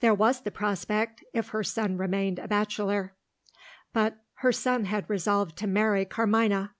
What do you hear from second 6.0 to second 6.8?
Carmina.